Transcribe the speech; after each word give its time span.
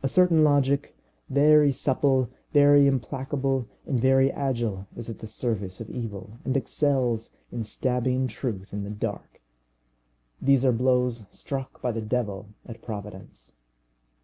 A 0.00 0.06
certain 0.08 0.44
logic, 0.44 0.94
very 1.28 1.72
supple, 1.72 2.30
very 2.52 2.86
implacable, 2.86 3.66
and 3.84 3.98
very 4.00 4.30
agile, 4.30 4.86
is 4.96 5.10
at 5.10 5.18
the 5.18 5.26
service 5.26 5.80
of 5.80 5.90
evil, 5.90 6.38
and 6.44 6.56
excels 6.56 7.32
in 7.50 7.64
stabbing 7.64 8.28
truth 8.28 8.72
in 8.72 8.84
the 8.84 8.90
dark. 8.90 9.40
These 10.40 10.64
are 10.64 10.70
blows 10.70 11.26
struck 11.30 11.82
by 11.82 11.90
the 11.90 12.00
devil 12.00 12.50
at 12.64 12.80
Providence. 12.80 13.56